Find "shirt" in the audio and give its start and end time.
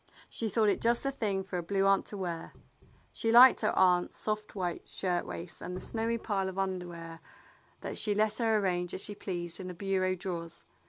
4.89-5.27